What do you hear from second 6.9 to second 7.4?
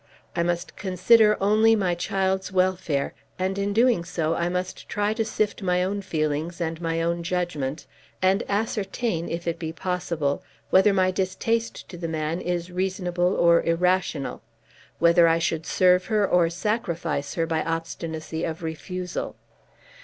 own